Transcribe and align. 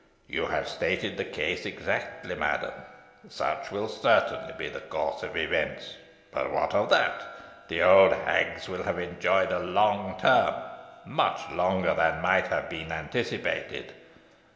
You 0.27 0.47
have 0.47 0.67
stated 0.67 1.15
the 1.15 1.23
case 1.25 1.63
exactly, 1.63 2.33
madam. 2.33 2.71
Such 3.29 3.69
will 3.69 3.87
certainly 3.87 4.51
be 4.57 4.67
the 4.67 4.79
course 4.79 5.21
of 5.21 5.37
events. 5.37 5.95
But 6.31 6.51
what 6.51 6.73
of 6.73 6.89
that? 6.89 7.21
The 7.67 7.83
old 7.83 8.13
hags 8.13 8.67
will 8.67 8.81
have 8.81 8.97
enjoyed 8.97 9.51
a 9.51 9.59
long 9.59 10.17
term 10.19 10.55
much 11.05 11.47
longer 11.51 11.93
than 11.93 12.19
might 12.19 12.47
have 12.47 12.67
been 12.67 12.91
anticipated. 12.91 13.93